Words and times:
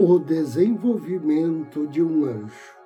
O 0.00 0.16
desenvolvimento 0.16 1.88
de 1.88 2.00
um 2.00 2.24
anjo. 2.24 2.78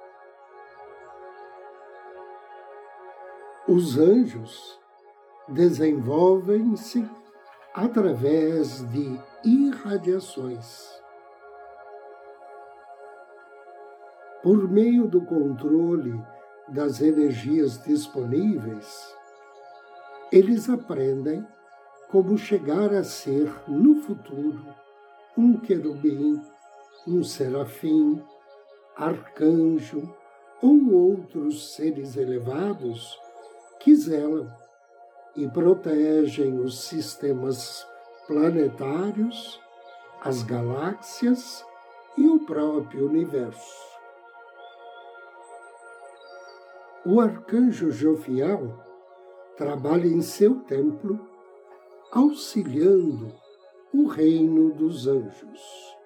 Os 3.69 3.99
anjos 3.99 4.81
desenvolvem-se 5.47 7.07
através 7.75 8.83
de 8.91 9.21
irradiações. 9.45 10.91
Por 14.43 14.67
meio 14.67 15.07
do 15.07 15.23
controle 15.27 16.19
das 16.67 17.03
energias 17.03 17.83
disponíveis, 17.85 19.15
eles 20.33 20.71
aprendem 20.71 21.47
como 22.11 22.39
chegar 22.39 22.95
a 22.95 23.05
ser, 23.05 23.53
no 23.69 23.97
futuro, 23.97 24.65
um 25.37 25.59
querubim 25.59 26.41
um 27.07 27.23
serafim, 27.25 28.23
arcanjo 28.97 30.15
ou 30.63 30.93
outros 30.93 31.75
seres 31.75 32.17
elevados 32.17 33.19
que 33.81 33.95
zelam 33.95 34.49
e 35.35 35.49
protegem 35.49 36.61
os 36.61 36.85
sistemas 36.85 37.87
planetários, 38.27 39.61
as 40.21 40.43
galáxias 40.43 41.65
e 42.17 42.29
o 42.29 42.47
próprio 42.47 43.09
universo. 43.09 43.93
O 47.05 47.21
arcanjo 47.21 47.91
jovial 47.91 48.79
trabalha 49.57 50.07
em 50.07 50.23
seu 50.23 50.61
templo, 50.61 51.19
auxiliando 52.13 53.35
o 53.93 54.07
reino 54.07 54.73
dos 54.73 55.09
anjos. 55.09 56.02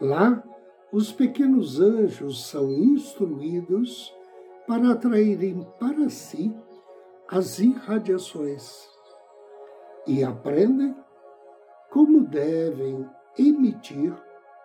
Lá, 0.00 0.42
os 0.92 1.12
pequenos 1.12 1.80
anjos 1.80 2.46
são 2.48 2.70
instruídos 2.70 4.12
para 4.66 4.92
atraírem 4.92 5.66
para 5.78 6.08
si 6.08 6.54
as 7.28 7.58
irradiações 7.58 8.88
e 10.06 10.22
aprendem 10.24 10.94
como 11.90 12.24
devem 12.24 13.08
emitir 13.38 14.12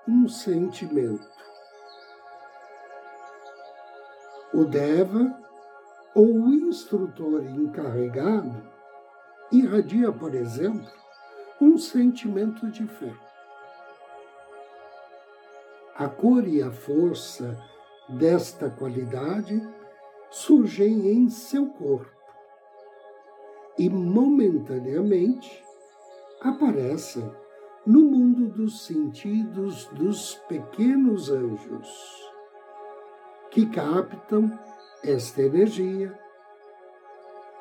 um 0.07 0.27
sentimento. 0.27 1.29
O 4.51 4.65
Deva, 4.65 5.37
ou 6.15 6.25
o 6.25 6.53
instrutor 6.53 7.45
encarregado, 7.45 8.67
irradia, 9.51 10.11
por 10.11 10.33
exemplo, 10.33 10.89
um 11.61 11.77
sentimento 11.77 12.67
de 12.71 12.87
fé 12.87 13.28
a 15.99 16.07
cor 16.07 16.47
e 16.47 16.63
a 16.63 16.71
força 16.71 17.61
desta 18.07 18.69
qualidade 18.69 19.61
surgem 20.31 21.09
em 21.09 21.29
seu 21.29 21.67
corpo 21.71 22.09
e 23.77 23.89
momentaneamente 23.89 25.61
aparecem 26.39 27.29
no 27.85 27.99
mundo 27.99 28.47
dos 28.47 28.85
sentidos 28.85 29.87
dos 29.87 30.35
pequenos 30.47 31.29
anjos, 31.29 32.31
que 33.51 33.65
captam 33.65 34.57
esta 35.03 35.41
energia, 35.41 36.17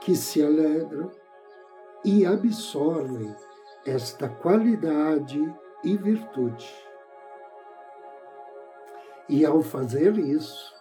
que 0.01 0.15
se 0.15 0.41
alegram 0.45 1.11
e 2.05 2.25
absorvem 2.25 3.35
esta 3.85 4.29
qualidade 4.29 5.43
e 5.83 5.97
virtude. 5.97 6.88
E 9.29 9.45
ao 9.45 9.61
fazer 9.61 10.19
isso, 10.19 10.75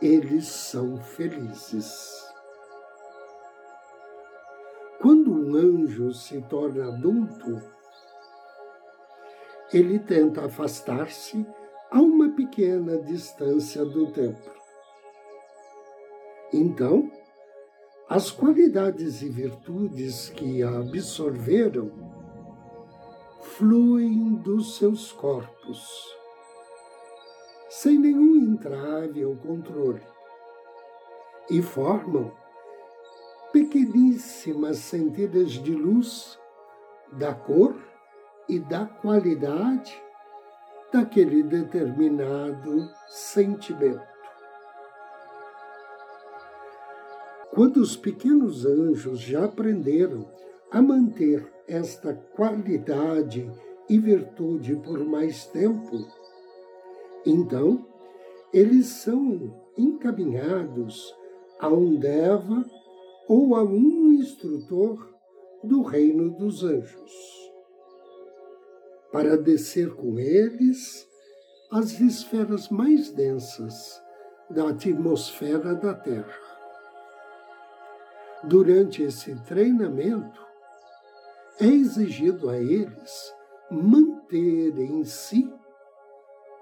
eles 0.00 0.46
são 0.46 0.96
felizes. 0.96 2.24
Quando 5.00 5.32
um 5.32 5.56
anjo 5.56 6.12
se 6.14 6.40
torna 6.42 6.86
adulto, 6.86 7.60
ele 9.72 9.98
tenta 9.98 10.44
afastar-se 10.44 11.44
a 11.90 12.00
uma 12.00 12.30
pequena 12.30 12.96
distância 12.98 13.84
do 13.84 14.12
templo. 14.12 14.54
Então, 16.52 17.10
as 18.08 18.30
qualidades 18.30 19.20
e 19.20 19.28
virtudes 19.28 20.28
que 20.28 20.62
absorveram 20.62 21.90
fluem 23.40 24.36
dos 24.36 24.76
seus 24.76 25.10
corpos 25.10 26.22
sem 27.80 27.98
nenhum 27.98 28.36
entrave 28.36 29.24
ou 29.24 29.36
controle, 29.36 30.00
e 31.50 31.60
formam 31.60 32.32
pequeníssimas 33.52 34.78
centelhas 34.78 35.50
de 35.50 35.74
luz 35.74 36.38
da 37.12 37.34
cor 37.34 37.76
e 38.48 38.60
da 38.60 38.86
qualidade 38.86 40.00
daquele 40.92 41.42
determinado 41.42 42.88
sentimento. 43.08 44.06
Quando 47.50 47.78
os 47.78 47.96
pequenos 47.96 48.64
anjos 48.64 49.18
já 49.18 49.46
aprenderam 49.46 50.30
a 50.70 50.80
manter 50.80 51.52
esta 51.66 52.14
qualidade 52.14 53.50
e 53.88 53.98
virtude 53.98 54.76
por 54.76 55.04
mais 55.04 55.46
tempo, 55.46 56.23
então, 57.24 57.86
eles 58.52 58.86
são 58.86 59.52
encaminhados 59.76 61.14
a 61.58 61.68
um 61.68 61.96
Deva 61.96 62.64
ou 63.28 63.56
a 63.56 63.62
um 63.62 64.12
instrutor 64.12 65.14
do 65.62 65.82
reino 65.82 66.30
dos 66.30 66.62
anjos, 66.62 67.12
para 69.10 69.36
descer 69.36 69.94
com 69.94 70.18
eles 70.18 71.08
as 71.70 71.98
esferas 72.00 72.68
mais 72.68 73.10
densas 73.10 74.00
da 74.50 74.68
atmosfera 74.68 75.74
da 75.74 75.94
Terra. 75.94 76.38
Durante 78.44 79.02
esse 79.02 79.34
treinamento, 79.44 80.44
é 81.58 81.66
exigido 81.66 82.50
a 82.50 82.58
eles 82.58 83.34
manter 83.70 84.78
em 84.78 85.04
si 85.04 85.50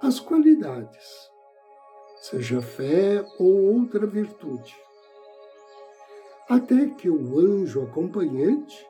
as 0.02 0.18
qualidades, 0.18 1.30
seja 2.22 2.60
fé 2.60 3.24
ou 3.38 3.76
outra 3.76 4.04
virtude, 4.04 4.74
até 6.48 6.88
que 6.88 7.08
o 7.08 7.38
anjo 7.38 7.82
acompanhante 7.82 8.84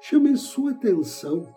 chame 0.00 0.36
sua 0.36 0.70
atenção 0.70 1.52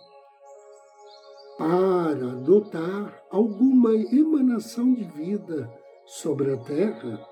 para 1.55 2.15
notar 2.15 3.23
alguma 3.29 3.93
emanação 3.93 4.91
de 4.91 5.03
vida 5.03 5.71
sobre 6.05 6.51
a 6.51 6.57
terra 6.57 7.23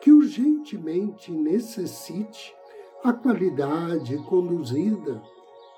que 0.00 0.10
urgentemente 0.10 1.30
necessite 1.30 2.56
a 3.04 3.12
qualidade 3.12 4.16
conduzida 4.24 5.22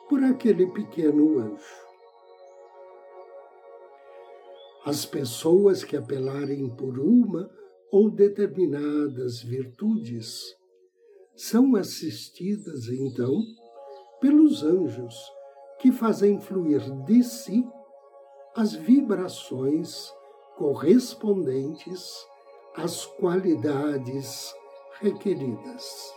por 0.08 0.22
aquele 0.22 0.66
pequeno 0.68 1.40
anjo. 1.40 1.79
As 4.84 5.04
pessoas 5.04 5.84
que 5.84 5.96
apelarem 5.96 6.68
por 6.70 6.98
uma 6.98 7.50
ou 7.92 8.10
determinadas 8.10 9.42
virtudes 9.42 10.56
são 11.36 11.76
assistidas, 11.76 12.88
então, 12.88 13.42
pelos 14.20 14.62
anjos 14.62 15.14
que 15.80 15.92
fazem 15.92 16.40
fluir 16.40 16.80
de 17.04 17.22
si 17.22 17.66
as 18.54 18.74
vibrações 18.74 20.12
correspondentes 20.56 22.14
às 22.76 23.06
qualidades 23.06 24.54
requeridas. 25.00 26.14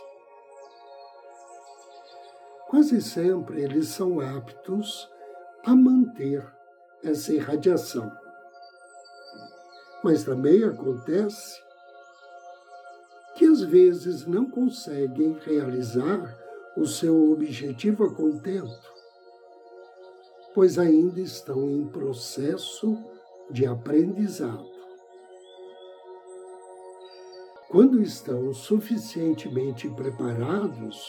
Quase 2.68 3.00
sempre 3.00 3.62
eles 3.62 3.88
são 3.88 4.20
aptos 4.20 5.08
a 5.64 5.74
manter 5.74 6.44
essa 7.02 7.32
irradiação. 7.32 8.23
Mas 10.04 10.22
também 10.22 10.62
acontece 10.62 11.58
que 13.34 13.46
às 13.46 13.62
vezes 13.62 14.26
não 14.26 14.44
conseguem 14.50 15.32
realizar 15.46 16.38
o 16.76 16.86
seu 16.86 17.32
objetivo 17.32 18.04
a 18.04 18.14
contento, 18.14 18.92
pois 20.52 20.78
ainda 20.78 21.22
estão 21.22 21.70
em 21.70 21.86
processo 21.86 23.02
de 23.50 23.64
aprendizado. 23.64 24.68
Quando 27.70 28.02
estão 28.02 28.52
suficientemente 28.52 29.88
preparados, 29.88 31.02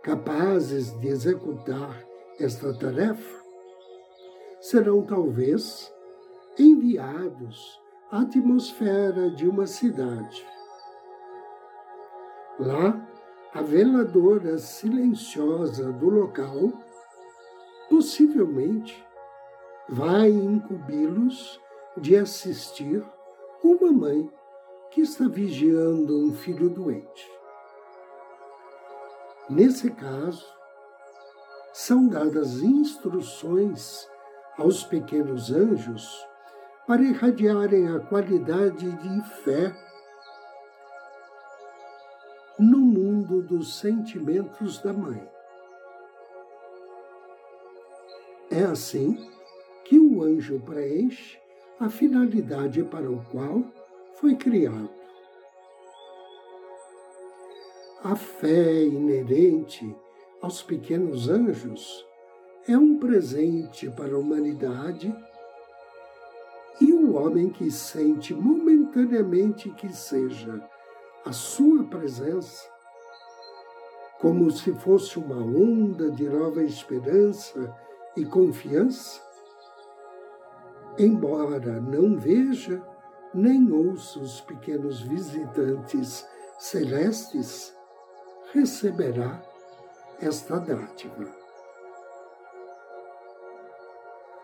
capazes 0.00 0.96
de 1.00 1.08
executar 1.08 2.06
esta 2.38 2.72
tarefa, 2.72 3.42
serão 4.60 5.02
talvez 5.02 5.92
enviados 6.58 7.80
à 8.10 8.20
atmosfera 8.20 9.30
de 9.30 9.48
uma 9.48 9.66
cidade. 9.66 10.46
Lá, 12.58 13.04
a 13.52 13.62
veladora 13.62 14.58
silenciosa 14.58 15.92
do 15.92 16.08
local 16.08 16.72
possivelmente 17.88 19.04
vai 19.88 20.30
incumbi-los 20.30 21.60
de 21.96 22.16
assistir 22.16 23.04
uma 23.62 23.92
mãe 23.92 24.30
que 24.90 25.00
está 25.00 25.26
vigiando 25.26 26.16
um 26.18 26.32
filho 26.34 26.70
doente. 26.70 27.30
Nesse 29.50 29.90
caso, 29.90 30.46
são 31.72 32.06
dadas 32.08 32.62
instruções 32.62 34.08
aos 34.56 34.84
pequenos 34.84 35.50
anjos 35.50 36.24
para 36.86 37.02
irradiarem 37.02 37.88
a 37.88 38.00
qualidade 38.00 38.90
de 38.90 39.22
fé 39.42 39.74
no 42.58 42.78
mundo 42.78 43.42
dos 43.42 43.78
sentimentos 43.78 44.80
da 44.82 44.92
mãe. 44.92 45.26
É 48.50 48.62
assim 48.64 49.30
que 49.84 49.98
o 49.98 50.22
anjo 50.22 50.60
preenche 50.60 51.38
a 51.80 51.88
finalidade 51.88 52.82
para 52.84 53.10
o 53.10 53.24
qual 53.30 53.64
foi 54.14 54.36
criado. 54.36 54.90
A 58.02 58.14
fé 58.14 58.84
inerente 58.84 59.96
aos 60.40 60.62
pequenos 60.62 61.28
anjos 61.28 62.06
é 62.68 62.76
um 62.76 62.98
presente 62.98 63.90
para 63.90 64.14
a 64.14 64.18
humanidade 64.18 65.14
o 67.04 67.16
homem 67.16 67.50
que 67.50 67.70
sente 67.70 68.32
momentaneamente 68.34 69.70
que 69.70 69.94
seja 69.94 70.66
a 71.24 71.32
sua 71.32 71.84
presença, 71.84 72.68
como 74.20 74.50
se 74.50 74.72
fosse 74.72 75.18
uma 75.18 75.36
onda 75.36 76.10
de 76.10 76.28
nova 76.28 76.62
esperança 76.62 77.74
e 78.16 78.24
confiança, 78.24 79.20
embora 80.98 81.80
não 81.80 82.16
veja 82.16 82.82
nem 83.34 83.70
ouça 83.70 84.20
os 84.20 84.40
pequenos 84.40 85.02
visitantes 85.02 86.26
celestes, 86.58 87.76
receberá 88.52 89.42
esta 90.20 90.58
dádiva. 90.58 91.26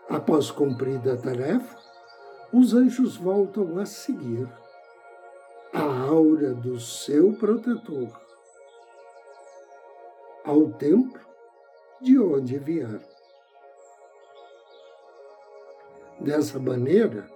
Após 0.09 0.51
cumprida 0.51 1.13
a 1.13 1.17
tarefa, 1.17 1.90
os 2.53 2.73
anjos 2.73 3.15
voltam 3.15 3.77
a 3.79 3.85
seguir 3.85 4.47
a 5.73 5.81
aura 6.09 6.53
do 6.53 6.79
seu 6.79 7.31
protetor 7.33 8.09
ao 10.43 10.69
templo 10.73 11.21
de 12.01 12.19
onde 12.19 12.57
vieram. 12.57 12.99
Dessa 16.19 16.59
maneira, 16.59 17.29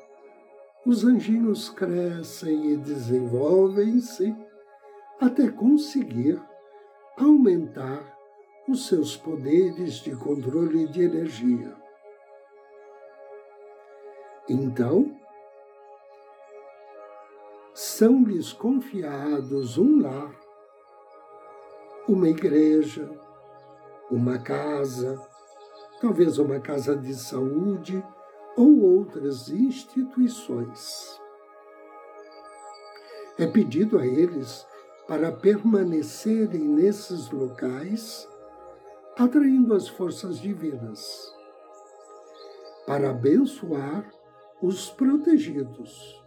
os 0.85 1.05
anjinhos 1.05 1.69
crescem 1.69 2.73
e 2.73 2.77
desenvolvem-se 2.77 4.35
até 5.19 5.49
conseguir 5.49 6.41
aumentar 7.17 8.15
os 8.67 8.87
seus 8.87 9.15
poderes 9.15 9.95
de 9.95 10.15
controle 10.15 10.87
de 10.87 11.03
energia. 11.03 11.84
Então, 14.47 15.19
são-lhes 17.73 18.53
confiados 18.53 19.79
um 19.79 20.03
lar, 20.03 20.39
uma 22.07 22.29
igreja, 22.29 23.09
uma 24.11 24.37
casa, 24.37 25.19
talvez 25.99 26.37
uma 26.37 26.59
casa 26.59 26.95
de 26.95 27.15
saúde 27.15 28.05
ou 28.55 28.81
outras 28.81 29.49
instituições. 29.49 31.19
É 33.39 33.47
pedido 33.47 33.97
a 33.97 34.05
eles 34.05 34.65
para 35.07 35.31
permanecerem 35.31 36.61
nesses 36.61 37.31
locais, 37.31 38.29
atraindo 39.17 39.73
as 39.73 39.87
forças 39.87 40.39
divinas, 40.39 41.33
para 42.85 43.09
abençoar 43.09 44.07
os 44.61 44.89
protegidos 44.89 46.21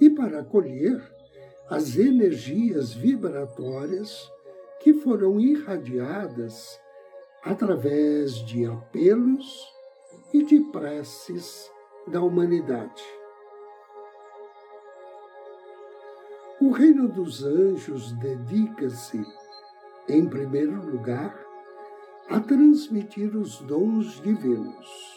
e 0.00 0.10
para 0.10 0.40
acolher 0.40 1.02
as 1.68 1.96
energias 1.96 2.92
vibratórias 2.92 4.30
que 4.80 4.94
foram 4.94 5.40
irradiadas 5.40 6.78
através 7.42 8.34
de 8.44 8.66
apelos 8.66 9.66
e 10.32 10.44
de 10.44 10.60
preces 10.72 11.70
da 12.06 12.20
humanidade. 12.20 13.02
O 16.60 16.70
reino 16.70 17.08
dos 17.08 17.44
anjos 17.44 18.12
dedica-se, 18.12 19.24
em 20.08 20.26
primeiro 20.26 20.84
lugar, 20.84 21.38
a 22.28 22.40
transmitir 22.40 23.36
os 23.36 23.60
dons 23.60 24.20
divinos. 24.20 25.15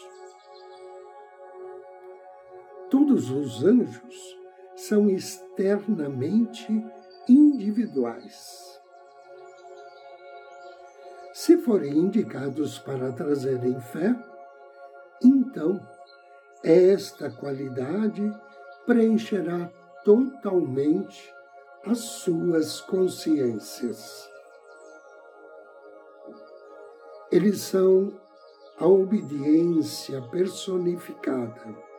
Todos 2.90 3.30
os 3.30 3.64
anjos 3.64 4.36
são 4.74 5.08
externamente 5.08 6.66
individuais. 7.28 8.80
Se 11.32 11.56
forem 11.58 11.96
indicados 11.96 12.78
para 12.80 13.12
trazerem 13.12 13.80
fé, 13.80 14.14
então 15.22 15.80
esta 16.64 17.30
qualidade 17.30 18.22
preencherá 18.84 19.70
totalmente 20.04 21.32
as 21.86 21.98
suas 21.98 22.80
consciências. 22.80 24.28
Eles 27.30 27.60
são 27.60 28.12
a 28.78 28.86
obediência 28.86 30.20
personificada. 30.22 31.89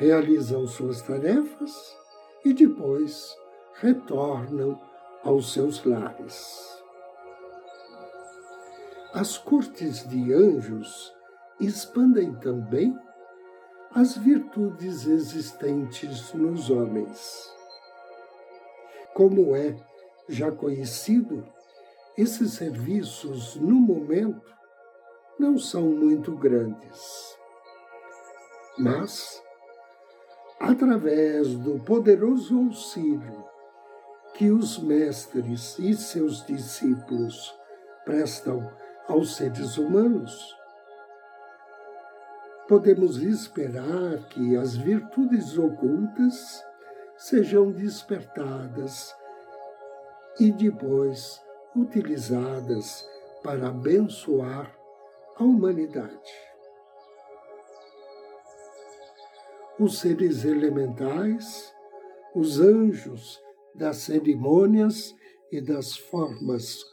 Realizam 0.00 0.66
suas 0.66 1.02
tarefas 1.02 1.94
e 2.42 2.54
depois 2.54 3.36
retornam 3.74 4.80
aos 5.22 5.52
seus 5.52 5.84
lares. 5.84 6.82
As 9.12 9.36
cortes 9.36 10.08
de 10.08 10.32
anjos 10.32 11.14
expandem 11.60 12.34
também 12.36 12.98
as 13.94 14.16
virtudes 14.16 15.06
existentes 15.06 16.32
nos 16.32 16.70
homens. 16.70 17.54
Como 19.12 19.54
é 19.54 19.76
já 20.30 20.50
conhecido, 20.50 21.46
esses 22.16 22.54
serviços, 22.54 23.54
no 23.56 23.74
momento, 23.74 24.50
não 25.38 25.58
são 25.58 25.82
muito 25.82 26.34
grandes. 26.36 27.38
Mas, 28.78 29.42
através 30.60 31.54
do 31.54 31.78
poderoso 31.80 32.58
auxílio 32.58 33.42
que 34.34 34.50
os 34.50 34.78
mestres 34.78 35.78
e 35.78 35.94
seus 35.94 36.44
discípulos 36.44 37.54
prestam 38.04 38.70
aos 39.08 39.36
seres 39.36 39.78
humanos, 39.78 40.54
podemos 42.68 43.16
esperar 43.16 44.18
que 44.28 44.54
as 44.54 44.76
virtudes 44.76 45.56
ocultas 45.56 46.62
sejam 47.16 47.72
despertadas 47.72 49.14
e 50.38 50.52
depois 50.52 51.40
utilizadas 51.74 53.08
para 53.42 53.68
abençoar 53.68 54.70
a 55.36 55.42
humanidade. 55.42 56.49
Os 59.80 59.98
seres 60.00 60.44
elementais, 60.44 61.72
os 62.34 62.60
anjos 62.60 63.40
das 63.74 63.96
cerimônias 63.96 65.14
e 65.50 65.58
das 65.58 65.96
formas 65.96 66.84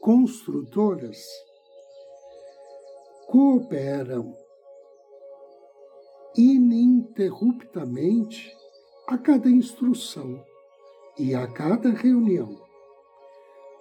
construtoras 0.00 1.26
cooperam 3.26 4.32
ininterruptamente 6.36 8.56
a 9.08 9.18
cada 9.18 9.48
instrução 9.48 10.40
e 11.18 11.34
a 11.34 11.48
cada 11.48 11.90
reunião 11.90 12.64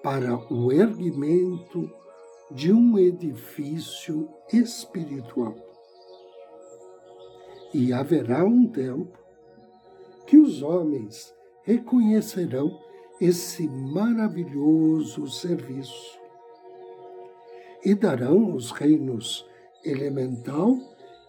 para 0.02 0.36
o 0.52 0.72
erguimento 0.72 1.88
de 2.50 2.74
um 2.74 2.98
edifício 2.98 4.28
espiritual. 4.52 5.75
E 7.78 7.92
haverá 7.92 8.46
um 8.46 8.66
tempo 8.66 9.20
que 10.26 10.38
os 10.38 10.62
homens 10.62 11.36
reconhecerão 11.64 12.80
esse 13.20 13.68
maravilhoso 13.68 15.28
serviço 15.28 16.18
e 17.84 17.94
darão 17.94 18.56
os 18.56 18.72
reinos 18.72 19.46
elemental 19.84 20.78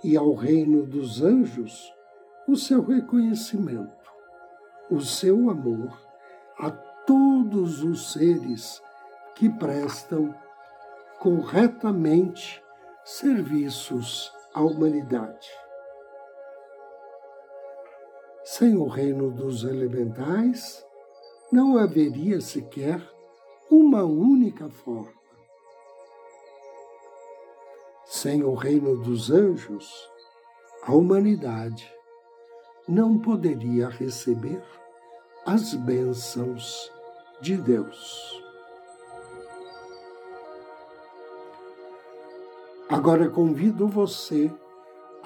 e 0.04 0.16
ao 0.16 0.34
reino 0.34 0.86
dos 0.86 1.20
anjos 1.20 1.92
o 2.46 2.54
seu 2.54 2.80
reconhecimento, 2.80 4.12
o 4.88 5.00
seu 5.00 5.50
amor 5.50 6.00
a 6.60 6.70
todos 6.70 7.82
os 7.82 8.12
seres 8.12 8.80
que 9.34 9.50
prestam 9.50 10.32
corretamente 11.18 12.62
serviços 13.04 14.32
à 14.54 14.62
humanidade. 14.62 15.65
Sem 18.48 18.76
o 18.76 18.86
reino 18.86 19.28
dos 19.32 19.64
elementais, 19.64 20.86
não 21.50 21.76
haveria 21.76 22.40
sequer 22.40 23.02
uma 23.68 24.04
única 24.04 24.68
forma. 24.70 25.12
Sem 28.04 28.44
o 28.44 28.54
reino 28.54 29.02
dos 29.02 29.32
anjos, 29.32 30.08
a 30.84 30.94
humanidade 30.94 31.92
não 32.86 33.18
poderia 33.18 33.88
receber 33.88 34.62
as 35.44 35.74
bênçãos 35.74 36.88
de 37.40 37.56
Deus. 37.56 38.40
Agora 42.88 43.28
convido 43.28 43.88
você 43.88 44.48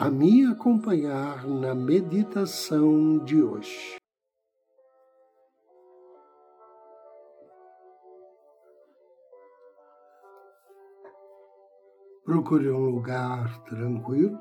a 0.00 0.08
me 0.08 0.46
acompanhar 0.46 1.46
na 1.46 1.74
meditação 1.74 3.22
de 3.22 3.42
hoje. 3.42 3.98
Procure 12.24 12.70
um 12.70 12.78
lugar 12.78 13.62
tranquilo. 13.64 14.38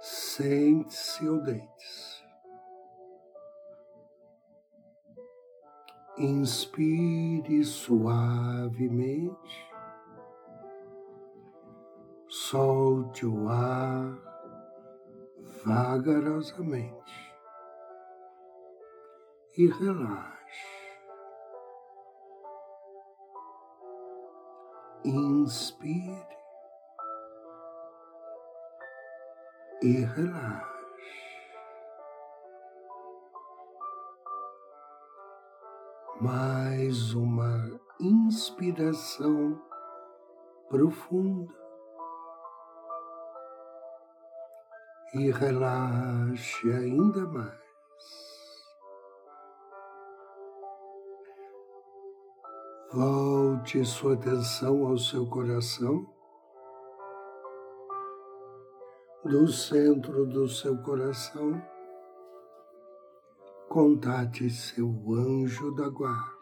Sente-se 0.00 1.28
ou 1.28 1.40
deite-se. 1.44 2.24
Inspire 6.18 7.62
suavemente, 7.62 9.69
solte 12.50 13.24
o 13.24 13.48
ar 13.48 14.18
vagarosamente 15.64 17.32
e 19.56 19.68
relaxe. 19.68 20.90
Inspire 25.04 26.38
e 29.82 29.92
relaxe. 30.04 30.70
mais 36.20 37.14
uma 37.14 37.80
inspiração 38.00 39.58
profunda 40.68 41.59
e 45.14 45.30
relaxe 45.30 46.72
ainda 46.72 47.26
mais. 47.26 47.60
Volte 52.92 53.84
sua 53.84 54.14
atenção 54.14 54.86
ao 54.86 54.98
seu 54.98 55.26
coração, 55.26 56.06
do 59.24 59.46
centro 59.48 60.26
do 60.26 60.48
seu 60.48 60.76
coração 60.82 61.62
contate 63.70 64.50
seu 64.50 64.88
anjo 65.12 65.72
da 65.76 65.88
guarda. 65.88 66.40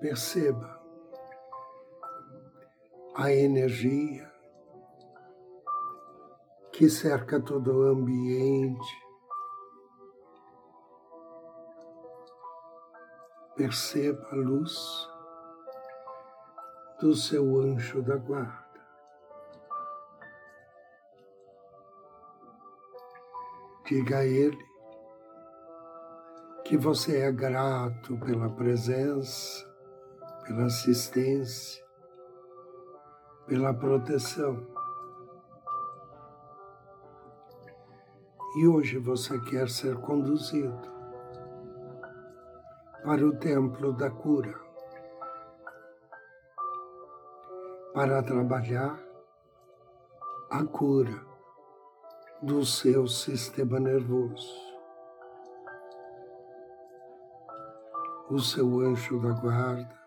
Perceba 0.00 0.77
a 3.20 3.32
energia 3.32 4.32
que 6.72 6.88
cerca 6.88 7.40
todo 7.40 7.78
o 7.78 7.82
ambiente. 7.82 9.08
Perceba 13.56 14.24
a 14.30 14.36
luz 14.36 15.10
do 17.00 17.12
seu 17.12 17.58
anjo 17.58 18.00
da 18.02 18.14
guarda. 18.14 18.86
Diga 23.84 24.18
a 24.18 24.24
Ele 24.24 24.64
que 26.64 26.76
você 26.76 27.22
é 27.22 27.32
grato 27.32 28.16
pela 28.18 28.48
presença, 28.48 29.66
pela 30.44 30.66
assistência, 30.66 31.87
pela 33.48 33.72
proteção. 33.72 34.66
E 38.58 38.66
hoje 38.66 38.98
você 38.98 39.40
quer 39.40 39.68
ser 39.70 39.96
conduzido 39.96 40.78
para 43.02 43.26
o 43.26 43.34
templo 43.38 43.92
da 43.94 44.10
cura, 44.10 44.54
para 47.94 48.22
trabalhar 48.22 49.00
a 50.50 50.64
cura 50.64 51.26
do 52.42 52.64
seu 52.66 53.06
sistema 53.06 53.80
nervoso. 53.80 54.68
O 58.30 58.38
seu 58.38 58.80
anjo 58.80 59.18
da 59.20 59.32
guarda 59.32 59.97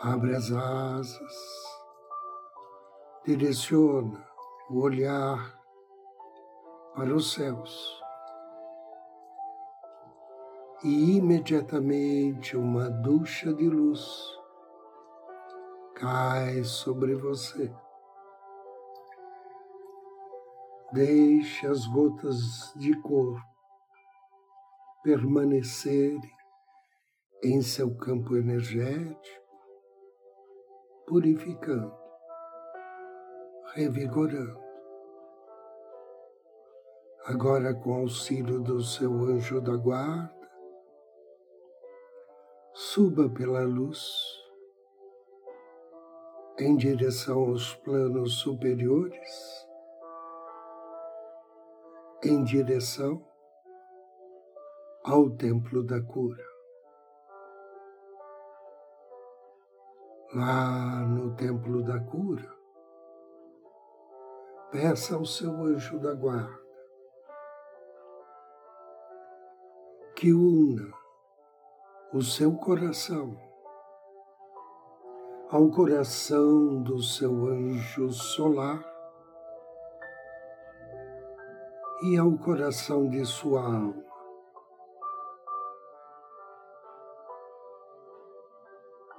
abre 0.00 0.36
as 0.36 0.52
asas, 0.52 1.34
direciona 3.24 4.24
o 4.70 4.80
olhar 4.80 5.58
para 6.94 7.14
os 7.14 7.32
céus. 7.32 8.00
E 10.84 11.16
imediatamente 11.16 12.56
uma 12.56 12.88
ducha 12.88 13.52
de 13.52 13.68
luz 13.68 14.38
cai 15.96 16.62
sobre 16.62 17.16
você. 17.16 17.74
Deixe 20.92 21.66
as 21.66 21.84
gotas 21.86 22.72
de 22.76 22.94
cor 23.02 23.42
permanecerem 25.02 26.32
em 27.42 27.60
seu 27.60 27.94
campo 27.96 28.36
energético, 28.36 29.47
purificando, 31.08 31.90
revigorando. 33.72 34.60
Agora, 37.24 37.74
com 37.74 37.94
auxílio 37.94 38.60
do 38.60 38.82
seu 38.82 39.10
anjo 39.24 39.58
da 39.58 39.74
guarda, 39.74 40.30
suba 42.74 43.30
pela 43.30 43.62
luz 43.62 43.98
em 46.58 46.76
direção 46.76 47.38
aos 47.38 47.74
planos 47.76 48.40
superiores, 48.40 49.66
em 52.22 52.44
direção 52.44 53.24
ao 55.04 55.30
templo 55.30 55.82
da 55.82 56.02
cura. 56.02 56.57
Lá 60.34 61.06
no 61.06 61.34
templo 61.36 61.82
da 61.82 61.98
cura, 62.00 62.54
peça 64.70 65.14
ao 65.14 65.24
seu 65.24 65.50
anjo 65.62 65.98
da 65.98 66.12
guarda 66.12 66.58
que 70.14 70.34
una 70.34 70.92
o 72.12 72.20
seu 72.20 72.54
coração 72.56 73.38
ao 75.50 75.70
coração 75.70 76.82
do 76.82 77.02
seu 77.02 77.46
anjo 77.46 78.12
solar 78.12 78.84
e 82.02 82.18
ao 82.18 82.36
coração 82.36 83.08
de 83.08 83.24
sua 83.24 83.62
alma. 83.62 84.07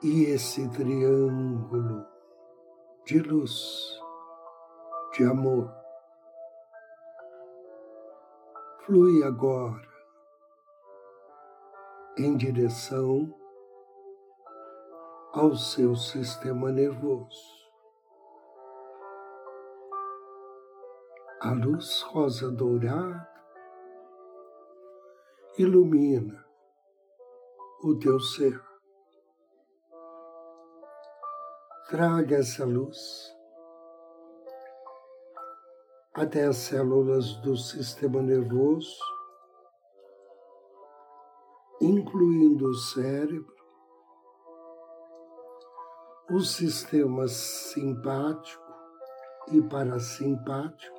E 0.01 0.23
esse 0.27 0.65
triângulo 0.69 2.05
de 3.05 3.19
luz, 3.19 3.99
de 5.11 5.25
amor, 5.25 5.69
flui 8.85 9.21
agora 9.25 9.85
em 12.17 12.37
direção 12.37 13.29
ao 15.33 15.53
seu 15.57 15.97
sistema 15.97 16.71
nervoso. 16.71 17.59
A 21.41 21.51
luz 21.51 22.03
rosa 22.03 22.49
dourada 22.49 23.27
ilumina 25.57 26.45
o 27.83 27.99
teu 27.99 28.17
ser. 28.21 28.68
Traga 31.89 32.35
essa 32.35 32.65
luz 32.65 33.35
até 36.13 36.45
as 36.45 36.57
células 36.57 37.33
do 37.37 37.57
sistema 37.57 38.21
nervoso, 38.21 38.95
incluindo 41.81 42.67
o 42.67 42.73
cérebro, 42.75 43.55
os 46.29 46.51
sistemas 46.51 47.31
simpático 47.31 48.71
e 49.51 49.59
parasimpático, 49.63 50.95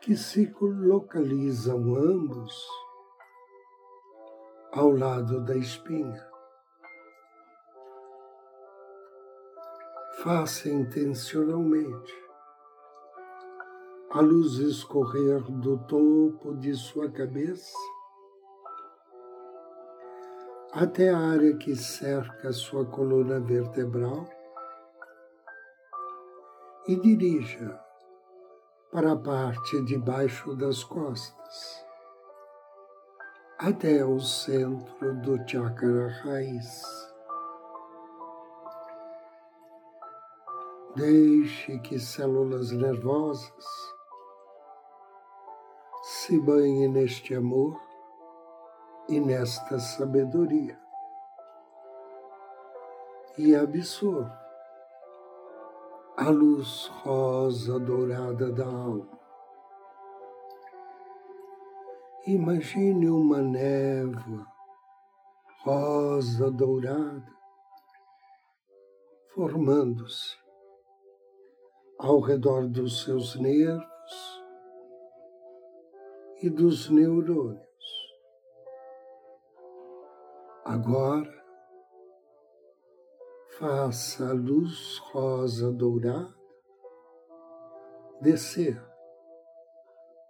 que 0.00 0.16
se 0.16 0.54
localizam 0.60 1.96
ambos 1.96 2.68
ao 4.70 4.92
lado 4.92 5.44
da 5.44 5.56
espinha. 5.56 6.29
Faça 10.22 10.68
intencionalmente 10.68 12.12
a 14.10 14.20
luz 14.20 14.58
escorrer 14.58 15.40
do 15.50 15.78
topo 15.78 16.54
de 16.58 16.74
sua 16.74 17.10
cabeça 17.10 17.72
até 20.72 21.08
a 21.08 21.16
área 21.16 21.56
que 21.56 21.74
cerca 21.74 22.52
sua 22.52 22.84
coluna 22.84 23.40
vertebral 23.40 24.28
e 26.86 26.96
dirija 26.96 27.80
para 28.92 29.12
a 29.12 29.16
parte 29.16 29.82
de 29.86 29.96
baixo 29.96 30.54
das 30.54 30.84
costas, 30.84 31.82
até 33.58 34.04
o 34.04 34.20
centro 34.20 35.16
do 35.22 35.38
chakra 35.48 36.08
raiz. 36.24 37.09
Deixe 40.96 41.78
que 41.78 42.00
células 42.00 42.72
nervosas 42.72 43.64
se 46.02 46.40
banhem 46.40 46.88
neste 46.88 47.32
amor 47.32 47.80
e 49.08 49.20
nesta 49.20 49.78
sabedoria. 49.78 50.76
E 53.38 53.54
absorva 53.54 54.36
a 56.16 56.28
luz 56.28 56.88
rosa 57.04 57.78
dourada 57.78 58.50
da 58.50 58.66
alma. 58.66 59.18
Imagine 62.26 63.08
uma 63.08 63.40
névoa 63.40 64.44
rosa 65.62 66.50
dourada 66.50 67.40
formando-se 69.32 70.39
ao 72.02 72.18
redor 72.18 72.66
dos 72.66 73.02
seus 73.02 73.36
nervos 73.36 74.42
e 76.42 76.48
dos 76.48 76.88
neurônios. 76.88 77.60
Agora, 80.64 81.44
faça 83.58 84.30
a 84.30 84.32
luz 84.32 84.96
rosa 85.12 85.70
dourada 85.70 86.34
descer 88.22 88.82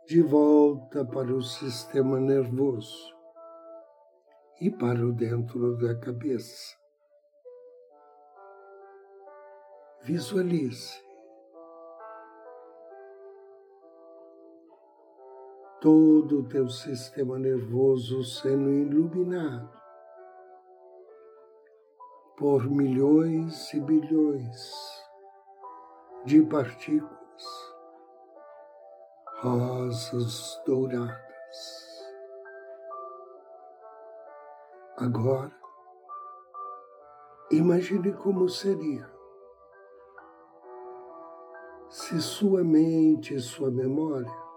de 0.07 0.23
volta 0.23 1.05
para 1.05 1.33
o 1.33 1.41
sistema 1.41 2.19
nervoso 2.19 3.15
e 4.61 4.73
para 4.73 5.07
o 5.07 5.13
dentro 5.13 5.77
da 5.79 5.97
cabeça. 6.01 6.77
Visualize 10.03 11.10
todo 15.81 16.41
o 16.41 16.49
teu 16.49 16.69
sistema 16.69 17.39
nervoso 17.39 18.23
sendo 18.23 18.71
iluminado 18.71 19.71
por 22.37 22.69
milhões 22.71 23.73
e 23.73 23.81
bilhões 23.81 24.61
de 26.27 26.43
partículas 26.43 27.21
rosas 29.41 30.63
douradas. 30.67 31.19
Agora, 34.99 35.51
imagine 37.51 38.13
como 38.13 38.51
seria 38.51 39.11
se 41.89 42.21
sua 42.21 42.63
mente 42.63 43.35
e 43.35 43.41
sua 43.41 43.71
memória 43.71 44.50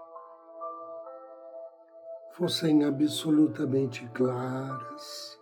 fossem 2.34 2.84
absolutamente 2.84 4.08
claras 4.10 5.40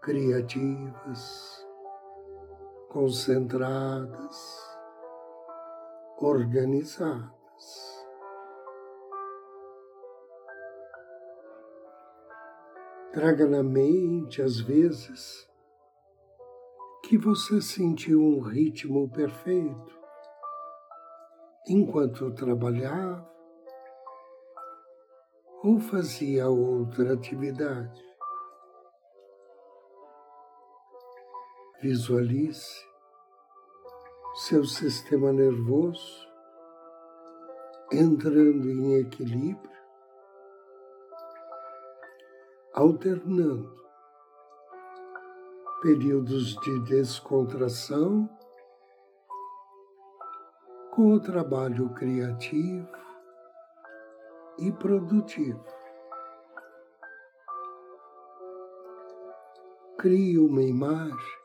criativas, 0.00 1.66
concentradas, 2.88 4.36
organizadas. 6.18 7.32
Traga 13.12 13.46
na 13.46 13.62
mente, 13.62 14.40
às 14.40 14.58
vezes, 14.60 15.48
que 17.04 17.18
você 17.18 17.60
sentiu 17.60 18.22
um 18.22 18.40
ritmo 18.40 19.08
perfeito 19.10 20.00
enquanto 21.68 22.32
trabalhava 22.32 23.33
ou 25.64 25.80
fazia 25.80 26.46
outra 26.46 27.14
atividade. 27.14 28.04
Visualize 31.80 32.86
seu 34.34 34.62
sistema 34.64 35.32
nervoso 35.32 36.28
entrando 37.90 38.70
em 38.70 39.00
equilíbrio 39.00 39.72
alternando 42.74 43.72
períodos 45.80 46.56
de 46.60 46.84
descontração 46.84 48.28
com 50.90 51.12
o 51.12 51.20
trabalho 51.20 51.88
criativo 51.94 53.03
e 54.58 54.70
produtivo. 54.72 55.64
Crie 59.98 60.38
uma 60.38 60.62
imagem 60.62 61.44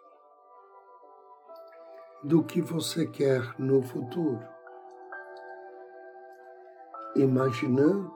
do 2.23 2.43
que 2.43 2.61
você 2.61 3.07
quer 3.07 3.41
no 3.57 3.81
futuro, 3.81 4.45
imaginando 7.15 8.13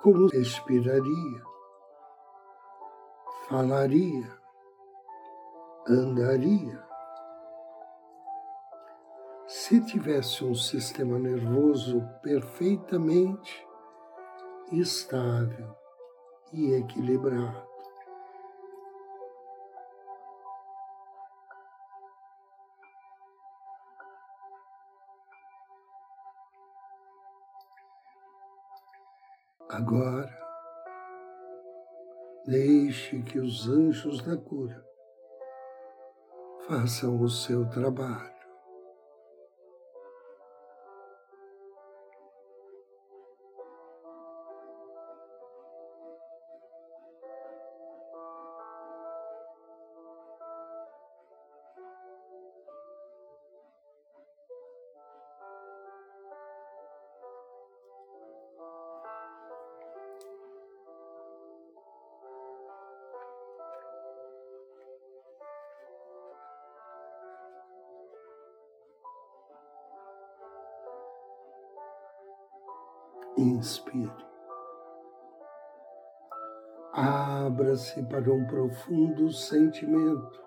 como 0.00 0.28
respiraria, 0.28 1.42
falaria, 3.48 4.38
andaria. 5.88 6.85
Se 9.68 9.80
tivesse 9.80 10.44
um 10.44 10.54
sistema 10.54 11.18
nervoso 11.18 12.00
perfeitamente 12.22 13.66
estável 14.70 15.76
e 16.52 16.74
equilibrado, 16.74 17.66
Agora, 29.68 30.30
deixe 32.46 33.20
que 33.22 33.40
os 33.40 33.68
anjos 33.68 34.22
da 34.22 34.36
cura 34.36 34.80
façam 36.68 37.20
o 37.20 37.28
seu 37.28 37.68
trabalho. 37.68 38.35
Inspire. 73.38 74.26
Abra-se 76.94 78.02
para 78.04 78.32
um 78.32 78.46
profundo 78.46 79.30
sentimento 79.30 80.42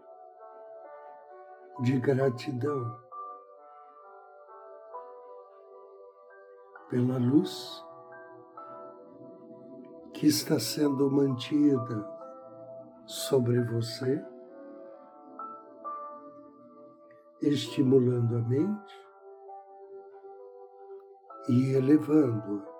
de 1.81 1.99
gratidão 1.99 2.99
pela 6.89 7.19
luz 7.19 7.85
que 10.15 10.25
está 10.25 10.59
sendo 10.59 11.11
mantida 11.11 12.19
sobre 13.05 13.63
você, 13.65 14.25
estimulando 17.43 18.37
a 18.37 18.41
mente 18.41 19.07
e 21.47 21.75
elevando-a 21.75 22.78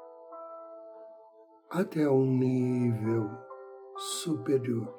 até 1.69 2.09
um 2.09 2.25
nível 2.25 3.29
superior. 3.97 4.97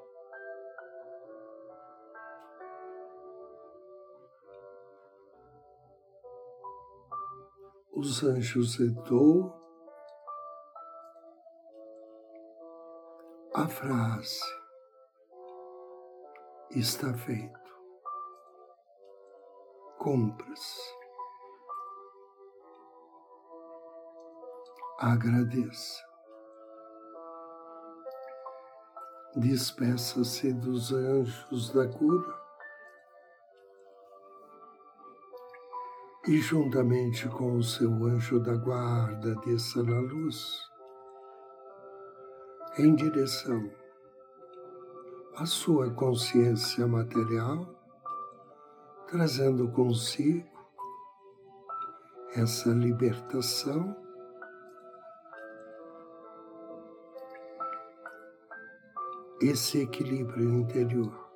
Os 7.92 8.22
anjos 8.22 8.78
entoam 8.78 9.52
a 13.52 13.66
frase 13.66 14.40
está 16.70 17.12
feito. 17.12 17.58
Compra-se. 19.98 20.80
Agradeça. 24.98 26.09
Despeça-se 29.36 30.52
dos 30.52 30.92
anjos 30.92 31.70
da 31.70 31.86
cura. 31.86 32.40
E, 36.26 36.38
juntamente 36.38 37.28
com 37.28 37.56
o 37.56 37.62
seu 37.62 37.90
anjo 38.04 38.40
da 38.40 38.54
guarda, 38.54 39.34
desça 39.36 39.82
na 39.82 40.00
luz 40.00 40.70
em 42.78 42.94
direção 42.94 43.70
à 45.36 45.46
sua 45.46 45.90
consciência 45.90 46.86
material, 46.86 47.66
trazendo 49.08 49.68
consigo 49.70 50.48
essa 52.34 52.70
libertação 52.70 53.96
esse 59.40 59.80
equilíbrio 59.80 60.52
interior. 60.52 61.30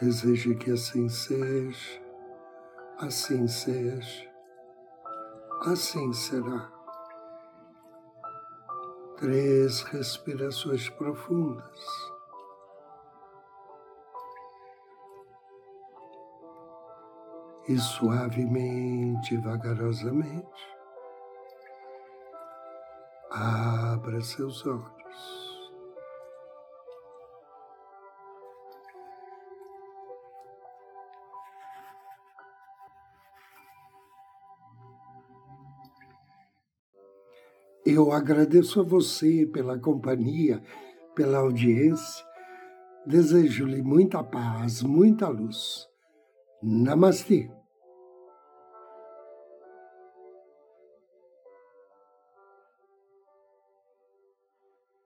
Desejo 0.00 0.56
que 0.56 0.72
assim 0.72 1.08
seja, 1.08 2.02
assim 2.98 3.46
seja, 3.46 4.30
assim 5.62 6.12
será. 6.12 6.72
Três 9.16 9.82
respirações 9.82 10.88
profundas. 10.90 11.80
E 17.68 17.76
suavemente, 17.76 19.36
vagarosamente, 19.36 20.77
Abra 23.40 24.20
seus 24.20 24.66
olhos. 24.66 24.88
Eu 37.86 38.10
agradeço 38.10 38.80
a 38.80 38.82
você 38.82 39.46
pela 39.46 39.78
companhia, 39.78 40.60
pela 41.14 41.38
audiência. 41.38 42.26
Desejo-lhe 43.06 43.80
muita 43.82 44.24
paz, 44.24 44.82
muita 44.82 45.28
luz. 45.28 45.86
Namastê. 46.60 47.48